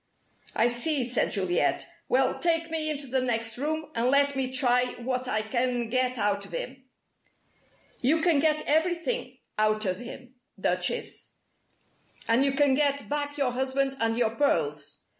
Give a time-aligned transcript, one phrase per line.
[0.55, 1.85] "I see," said Juliet.
[2.09, 6.17] "Well, take me into the next room, and let me try what I can get
[6.17, 6.85] out of him!"
[8.01, 11.33] "You can get everything out of him, Duchess,
[12.27, 15.01] and you can get back your husband and your pearls.